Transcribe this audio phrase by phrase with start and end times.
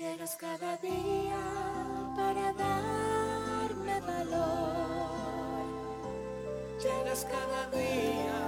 [0.00, 1.36] Llegas cada día
[2.16, 5.66] para darme valor.
[6.80, 8.39] Llegas cada día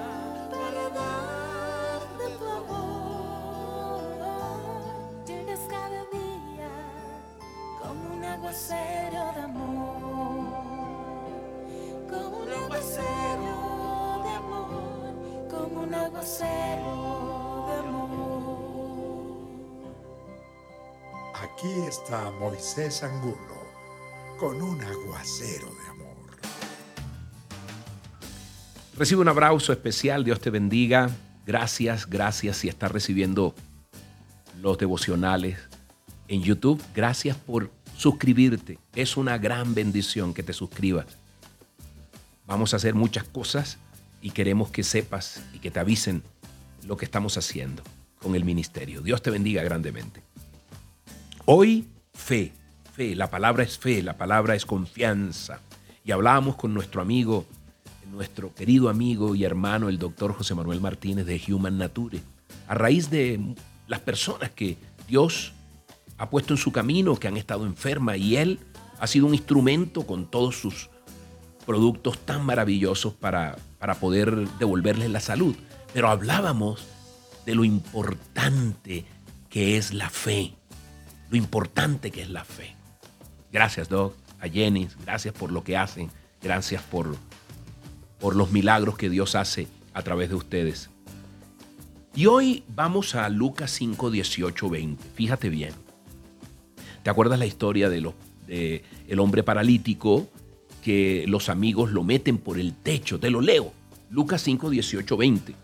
[21.53, 23.37] Aquí está Moisés Angulo
[24.39, 26.39] con un aguacero de amor.
[28.97, 31.11] Recibe un abrazo especial, Dios te bendiga.
[31.47, 33.55] Gracias, gracias si estás recibiendo
[34.61, 35.59] los devocionales
[36.29, 36.83] en YouTube.
[36.95, 38.79] Gracias por suscribirte.
[38.95, 41.07] Es una gran bendición que te suscribas.
[42.47, 43.77] Vamos a hacer muchas cosas
[44.23, 46.23] y queremos que sepas y que te avisen
[46.87, 47.83] lo que estamos haciendo
[48.21, 49.03] con el ministerio.
[49.03, 50.32] Dios te bendiga grandemente.
[51.55, 52.51] Hoy, fe,
[52.95, 55.61] fe, la palabra es fe, la palabra es confianza.
[56.03, 57.45] Y hablábamos con nuestro amigo,
[58.11, 62.23] nuestro querido amigo y hermano, el doctor José Manuel Martínez de Human Nature,
[62.69, 63.55] a raíz de
[63.87, 65.53] las personas que Dios
[66.17, 68.59] ha puesto en su camino, que han estado enfermas, y él
[68.99, 70.89] ha sido un instrumento con todos sus
[71.67, 75.55] productos tan maravillosos para, para poder devolverles la salud.
[75.93, 76.87] Pero hablábamos
[77.45, 79.05] de lo importante
[79.51, 80.55] que es la fe
[81.33, 82.75] lo importante que es la fe.
[83.51, 86.11] Gracias, Doc, a Jenny, gracias por lo que hacen,
[86.43, 87.17] gracias por,
[88.21, 90.91] por los milagros que Dios hace a través de ustedes.
[92.15, 95.05] Y hoy vamos a Lucas 5, 18, 20.
[95.15, 95.73] Fíjate bien.
[97.03, 98.13] ¿Te acuerdas la historia de, los,
[98.47, 100.29] de el hombre paralítico
[100.85, 103.19] que los amigos lo meten por el techo?
[103.19, 103.73] Te lo leo.
[104.11, 105.55] Lucas 5, 18, 20.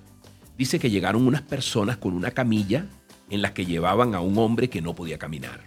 [0.57, 2.87] Dice que llegaron unas personas con una camilla
[3.31, 5.61] en las que llevaban a un hombre que no podía caminar.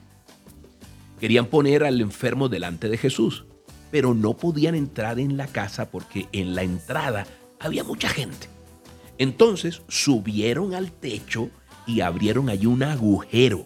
[1.19, 3.45] Querían poner al enfermo delante de Jesús,
[3.91, 7.27] pero no podían entrar en la casa porque en la entrada
[7.59, 8.47] había mucha gente.
[9.17, 11.49] Entonces subieron al techo
[11.85, 13.65] y abrieron allí un agujero.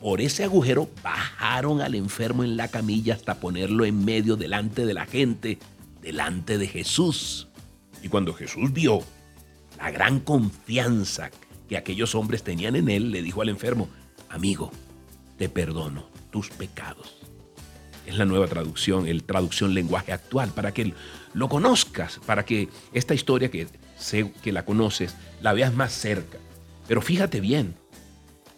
[0.00, 4.94] Por ese agujero bajaron al enfermo en la camilla hasta ponerlo en medio delante de
[4.94, 5.58] la gente,
[6.02, 7.48] delante de Jesús.
[8.02, 9.00] Y cuando Jesús vio
[9.78, 11.30] la gran confianza
[11.68, 13.88] que aquellos hombres tenían en él, le dijo al enfermo,
[14.28, 14.70] amigo,
[15.38, 17.16] te perdono tus pecados.
[18.06, 20.92] Es la nueva traducción, el traducción lenguaje actual, para que
[21.32, 23.66] lo conozcas, para que esta historia que
[23.98, 26.38] sé que la conoces, la veas más cerca.
[26.86, 27.74] Pero fíjate bien,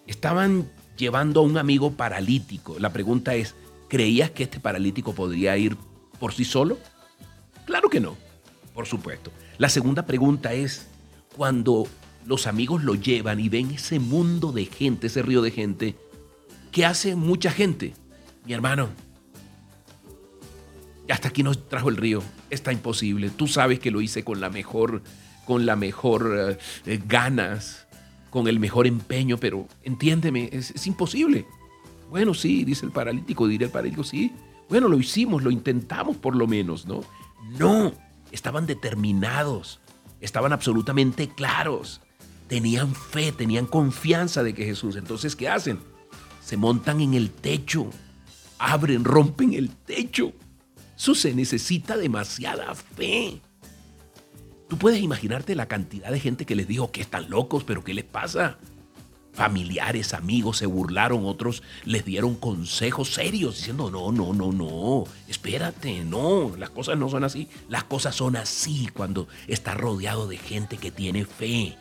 [0.07, 2.77] estaban llevando a un amigo paralítico.
[2.79, 3.55] La pregunta es,
[3.89, 5.77] ¿creías que este paralítico podría ir
[6.19, 6.79] por sí solo?
[7.67, 8.17] Claro que no,
[8.75, 9.31] por supuesto.
[9.59, 10.87] La segunda pregunta es,
[11.37, 11.87] cuando
[12.27, 15.97] los amigos lo llevan y ven ese mundo de gente, ese río de gente,
[16.73, 17.95] ¿qué hace mucha gente?
[18.45, 18.89] Mi hermano,
[21.09, 23.31] hasta aquí nos trajo el río, está imposible.
[23.31, 25.03] Tú sabes que lo hice con la mejor,
[25.45, 27.87] con la mejor eh, ganas,
[28.31, 31.47] con el mejor empeño, pero entiéndeme, es, es imposible.
[32.11, 34.33] Bueno, sí, dice el paralítico, diré el paralítico, sí.
[34.69, 37.03] Bueno, lo hicimos, lo intentamos por lo menos, ¿no?
[37.57, 37.93] No,
[38.33, 39.81] estaban determinados,
[40.21, 42.01] estaban absolutamente claros
[42.49, 44.97] tenían fe, tenían confianza de que Jesús.
[44.97, 45.79] Entonces, ¿qué hacen?
[46.45, 47.91] Se montan en el techo,
[48.59, 50.33] abren, rompen el techo.
[50.97, 53.41] Eso se necesita demasiada fe.
[54.69, 57.95] Tú puedes imaginarte la cantidad de gente que les dijo que están locos, pero ¿qué
[57.95, 58.59] les pasa?
[59.33, 66.05] Familiares, amigos se burlaron, otros les dieron consejos serios diciendo, no, no, no, no, espérate,
[66.05, 67.49] no, las cosas no son así.
[67.69, 71.77] Las cosas son así cuando estás rodeado de gente que tiene fe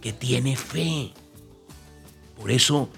[0.00, 1.12] que tiene fe.
[2.40, 2.90] Por eso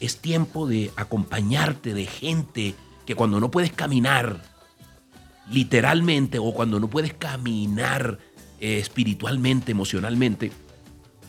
[0.00, 2.74] es tiempo de acompañarte de gente
[3.06, 4.42] que cuando no puedes caminar
[5.50, 8.18] literalmente o cuando no puedes caminar
[8.60, 10.52] eh, espiritualmente, emocionalmente,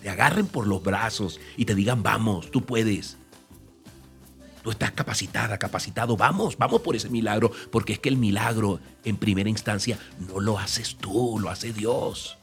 [0.02, 3.18] te agarren por los brazos y te digan, vamos, tú puedes.
[4.64, 9.16] Tú estás capacitada, capacitado, vamos, vamos por ese milagro, porque es que el milagro en
[9.16, 9.98] primera instancia
[10.28, 12.39] no lo haces tú, lo hace Dios.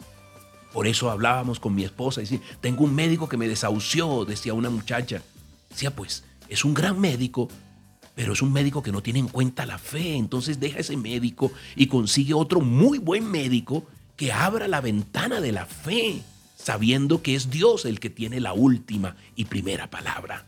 [0.73, 4.55] Por eso hablábamos con mi esposa y decía, tengo un médico que me desahució, decía
[4.55, 5.23] una muchacha.
[5.71, 7.49] Decía, pues, es un gran médico,
[8.15, 10.17] pero es un médico que no tiene en cuenta la fe.
[10.17, 13.87] Entonces deja ese médico y consigue otro muy buen médico
[14.17, 16.23] que abra la ventana de la fe,
[16.57, 20.47] sabiendo que es Dios el que tiene la última y primera palabra.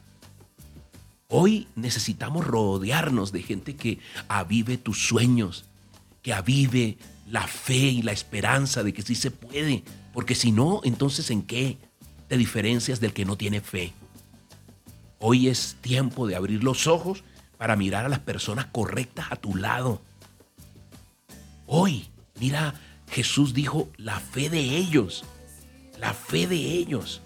[1.28, 3.98] Hoy necesitamos rodearnos de gente que
[4.28, 5.66] avive tus sueños,
[6.22, 6.96] que avive
[7.30, 9.84] la fe y la esperanza de que sí se puede,
[10.18, 11.78] porque si no, entonces ¿en qué
[12.26, 13.92] te diferencias del que no tiene fe?
[15.20, 17.22] Hoy es tiempo de abrir los ojos
[17.56, 20.02] para mirar a las personas correctas a tu lado.
[21.68, 22.08] Hoy,
[22.40, 22.74] mira,
[23.12, 25.24] Jesús dijo la fe de ellos,
[26.00, 27.22] la fe de ellos.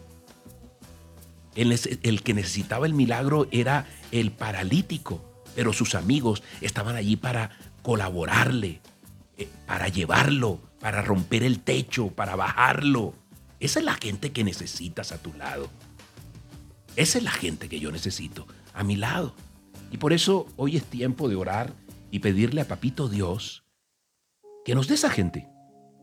[1.54, 5.24] El, el, que necesitaba el milagro era el paralítico,
[5.54, 8.82] pero sus amigos estaban allí para colaborarle,
[9.38, 13.14] eh, para llevarlo, para romper el techo, para bajarlo.
[13.60, 15.70] Esa es la gente que necesitas a tu lado.
[16.96, 19.32] Esa es la gente que yo necesito a mi lado.
[19.92, 21.72] Y por eso hoy es tiempo de orar
[22.10, 23.64] y pedirle a Papito Dios
[24.64, 25.48] que nos dé esa gente,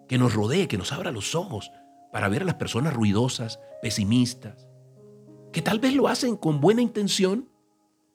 [0.07, 1.71] que nos rodee, que nos abra los ojos
[2.13, 4.69] para ver a las personas ruidosas, pesimistas,
[5.51, 7.49] que tal vez lo hacen con buena intención,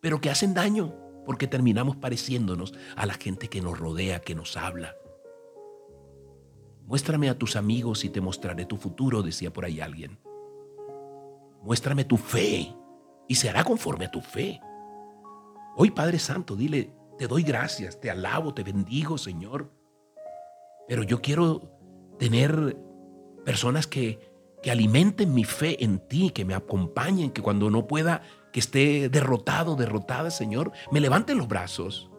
[0.00, 0.94] pero que hacen daño
[1.26, 4.94] porque terminamos pareciéndonos a la gente que nos rodea, que nos habla.
[6.86, 10.18] Muéstrame a tus amigos y te mostraré tu futuro, decía por ahí alguien.
[11.62, 12.74] Muéstrame tu fe
[13.26, 14.60] y se hará conforme a tu fe.
[15.76, 19.72] Hoy, Padre Santo, dile, te doy gracias, te alabo, te bendigo, Señor.
[20.86, 21.72] Pero yo quiero
[22.18, 22.76] tener
[23.46, 24.20] personas que,
[24.62, 28.20] que alimenten mi fe en ti, que me acompañen, que cuando no pueda,
[28.52, 32.10] que esté derrotado, derrotada, Señor, me levanten los brazos.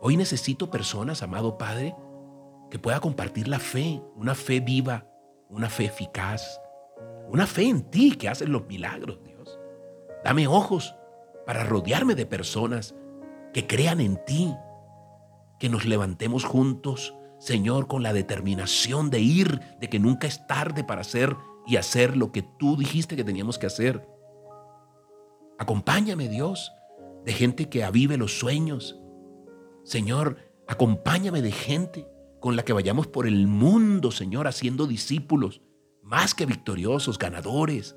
[0.00, 1.96] Hoy necesito personas, amado Padre,
[2.74, 5.06] que pueda compartir la fe, una fe viva,
[5.48, 6.60] una fe eficaz,
[7.28, 9.60] una fe en ti que hace los milagros, Dios.
[10.24, 10.96] Dame ojos
[11.46, 12.96] para rodearme de personas
[13.52, 14.52] que crean en ti,
[15.60, 20.82] que nos levantemos juntos, Señor, con la determinación de ir, de que nunca es tarde
[20.82, 21.36] para hacer
[21.68, 24.04] y hacer lo que tú dijiste que teníamos que hacer.
[25.60, 26.72] Acompáñame, Dios,
[27.24, 29.00] de gente que avive los sueños.
[29.84, 32.08] Señor, acompáñame de gente
[32.44, 35.62] con la que vayamos por el mundo, Señor, haciendo discípulos
[36.02, 37.96] más que victoriosos, ganadores.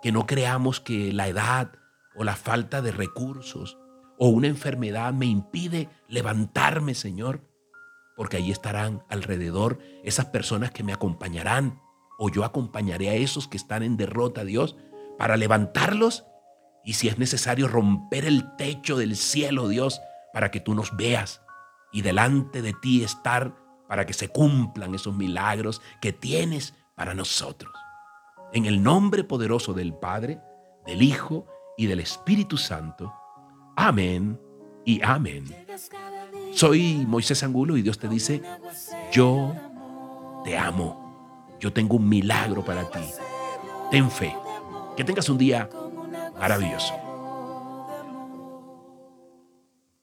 [0.00, 1.72] Que no creamos que la edad
[2.16, 3.76] o la falta de recursos
[4.18, 7.42] o una enfermedad me impide levantarme, Señor,
[8.16, 11.78] porque ahí estarán alrededor esas personas que me acompañarán
[12.18, 14.78] o yo acompañaré a esos que están en derrota, Dios,
[15.18, 16.24] para levantarlos
[16.86, 20.00] y si es necesario romper el techo del cielo, Dios,
[20.32, 21.42] para que tú nos veas
[21.92, 27.72] y delante de ti estar para que se cumplan esos milagros que tienes para nosotros.
[28.52, 30.40] En el nombre poderoso del Padre,
[30.86, 31.46] del Hijo
[31.76, 33.12] y del Espíritu Santo.
[33.76, 34.40] Amén
[34.84, 35.44] y amén.
[36.52, 38.42] Soy Moisés Angulo y Dios te dice,
[39.12, 39.54] yo
[40.44, 41.02] te amo.
[41.58, 43.00] Yo tengo un milagro para ti.
[43.90, 44.34] Ten fe.
[44.96, 45.68] Que tengas un día
[46.38, 47.03] maravilloso.